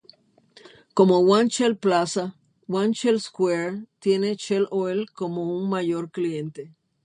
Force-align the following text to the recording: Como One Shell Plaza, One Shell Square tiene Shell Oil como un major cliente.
Como 0.95 1.19
One 1.19 1.47
Shell 1.49 1.75
Plaza, 1.77 2.35
One 2.67 2.93
Shell 2.93 3.19
Square 3.19 3.85
tiene 3.99 4.35
Shell 4.35 4.67
Oil 4.71 5.11
como 5.13 5.43
un 5.55 5.69
major 5.69 6.09
cliente. 6.09 6.73